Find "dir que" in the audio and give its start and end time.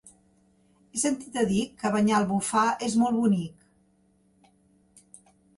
1.51-1.91